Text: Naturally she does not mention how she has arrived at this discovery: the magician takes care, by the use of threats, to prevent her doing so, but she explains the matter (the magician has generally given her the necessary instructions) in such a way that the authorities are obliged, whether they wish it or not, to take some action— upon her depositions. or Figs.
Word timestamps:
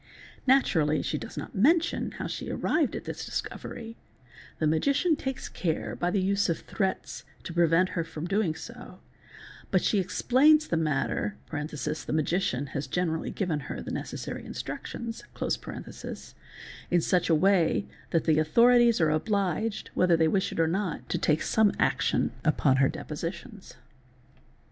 Naturally 0.47 1.03
she 1.03 1.19
does 1.19 1.37
not 1.37 1.53
mention 1.53 2.13
how 2.13 2.25
she 2.25 2.45
has 2.47 2.55
arrived 2.57 2.95
at 2.95 3.03
this 3.03 3.23
discovery: 3.23 3.97
the 4.57 4.65
magician 4.65 5.15
takes 5.15 5.47
care, 5.47 5.95
by 5.95 6.09
the 6.09 6.19
use 6.19 6.49
of 6.49 6.61
threats, 6.61 7.23
to 7.43 7.53
prevent 7.53 7.89
her 7.89 8.01
doing 8.27 8.55
so, 8.55 8.97
but 9.69 9.83
she 9.83 9.99
explains 9.99 10.67
the 10.67 10.75
matter 10.75 11.37
(the 11.51 12.11
magician 12.13 12.65
has 12.73 12.87
generally 12.87 13.29
given 13.29 13.59
her 13.59 13.79
the 13.79 13.91
necessary 13.91 14.43
instructions) 14.43 15.23
in 16.89 16.99
such 17.01 17.29
a 17.29 17.35
way 17.35 17.85
that 18.09 18.23
the 18.23 18.39
authorities 18.39 18.99
are 18.99 19.11
obliged, 19.11 19.91
whether 19.93 20.17
they 20.17 20.27
wish 20.27 20.51
it 20.51 20.59
or 20.59 20.65
not, 20.67 21.07
to 21.09 21.19
take 21.19 21.43
some 21.43 21.71
action— 21.77 22.31
upon 22.43 22.77
her 22.77 22.89
depositions. 22.89 23.73
or 23.73 23.75
Figs. 23.75 23.77